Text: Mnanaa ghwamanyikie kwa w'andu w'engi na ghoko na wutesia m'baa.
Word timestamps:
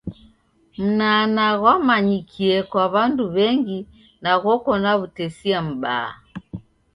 Mnanaa 0.83 1.53
ghwamanyikie 1.59 2.57
kwa 2.69 2.83
w'andu 2.93 3.23
w'engi 3.35 3.79
na 4.23 4.31
ghoko 4.43 4.71
na 4.83 4.91
wutesia 4.99 5.59
m'baa. 5.67 6.09